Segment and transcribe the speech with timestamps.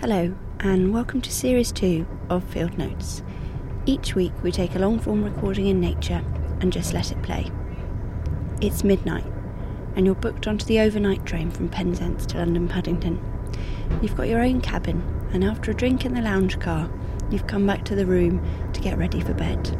[0.00, 3.22] Hello, and welcome to Series 2 of Field Notes.
[3.84, 6.24] Each week we take a long form recording in nature
[6.62, 7.52] and just let it play.
[8.62, 9.26] It's midnight,
[9.94, 13.20] and you're booked onto the overnight train from Penzance to London Paddington.
[14.00, 15.02] You've got your own cabin,
[15.34, 16.88] and after a drink in the lounge car,
[17.30, 18.42] you've come back to the room
[18.72, 19.78] to get ready for bed.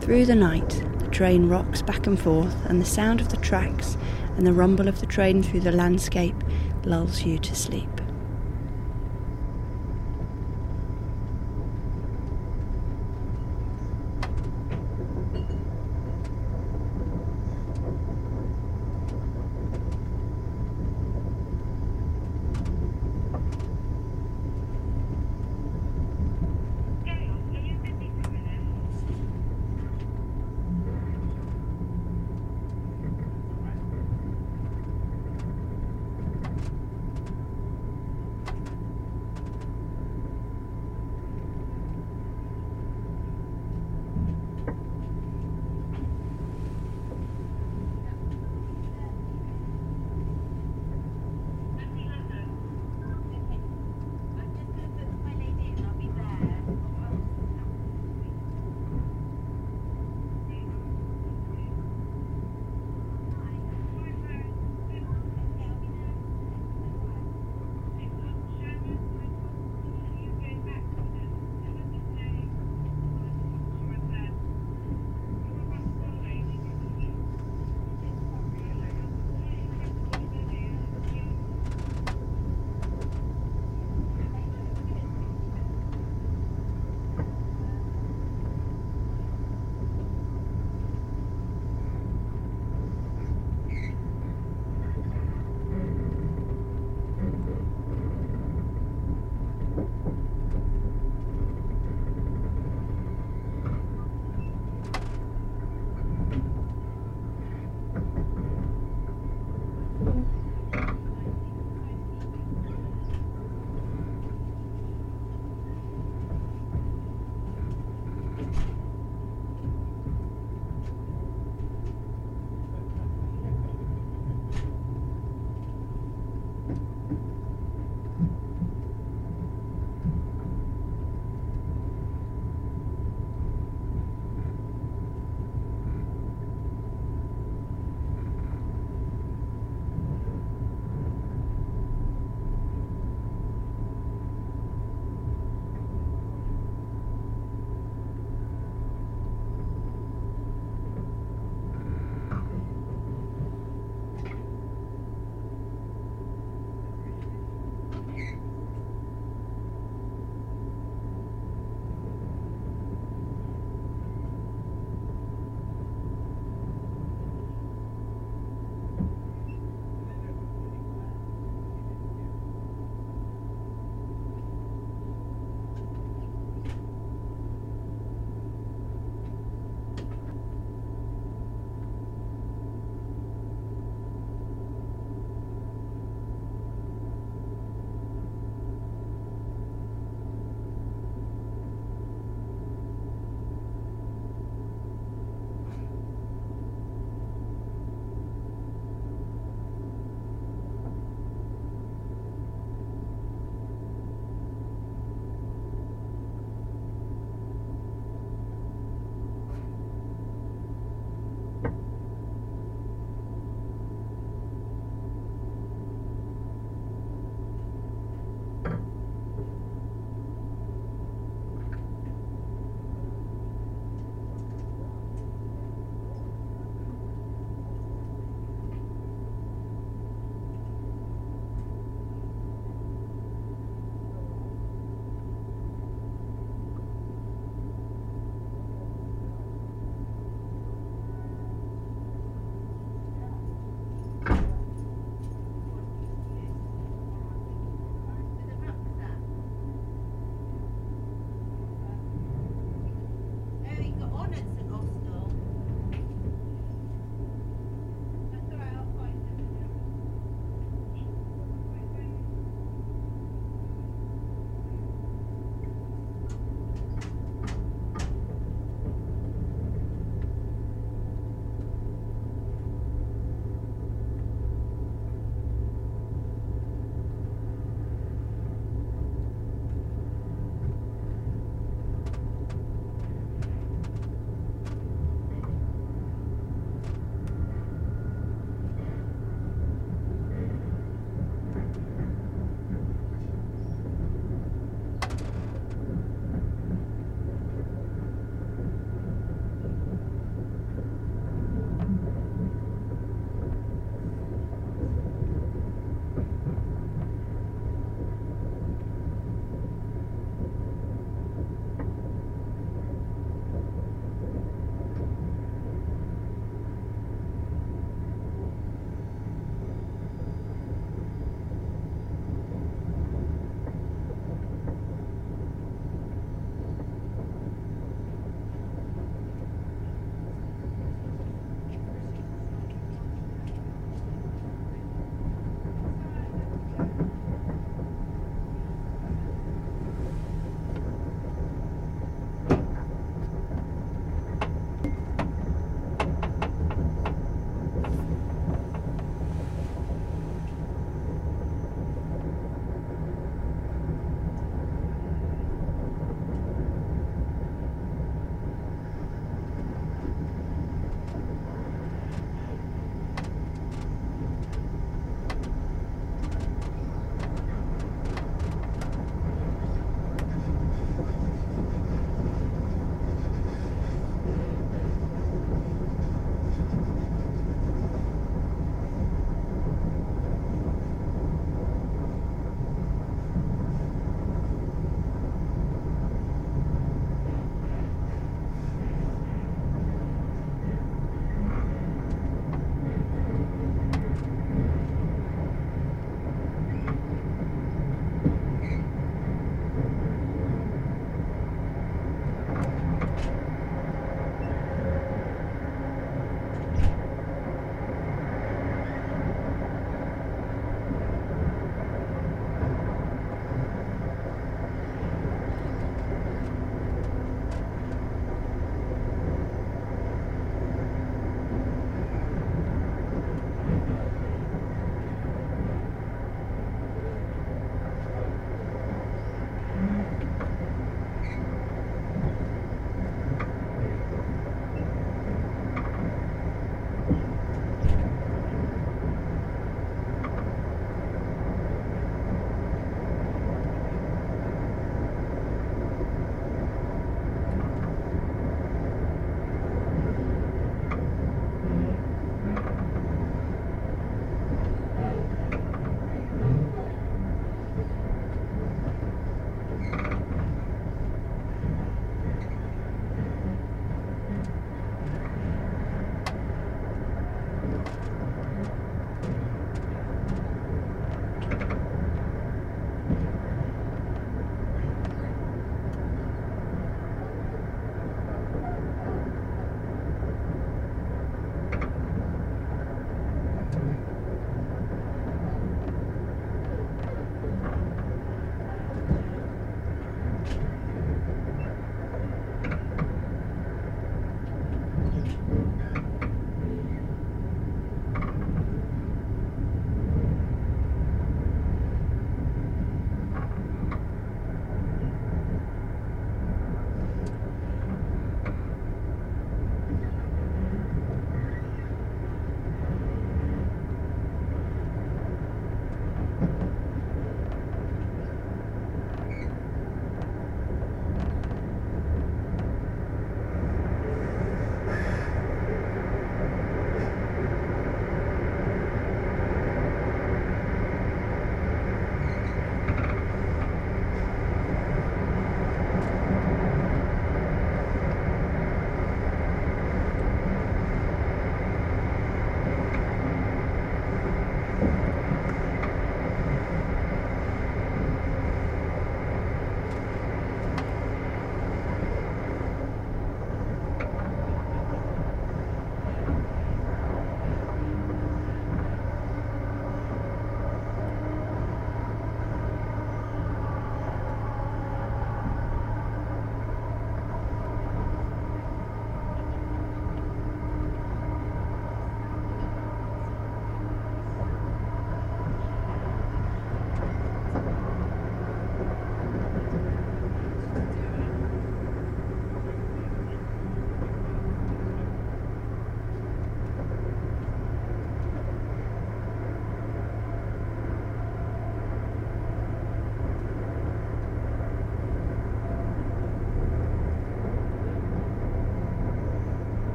[0.00, 3.96] Through the night, the train rocks back and forth, and the sound of the tracks
[4.36, 6.34] and the rumble of the train through the landscape
[6.82, 7.97] lulls you to sleep.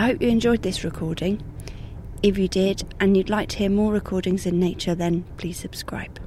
[0.00, 1.42] I hope you enjoyed this recording.
[2.22, 6.18] If you did and you'd like to hear more recordings in nature, then please subscribe.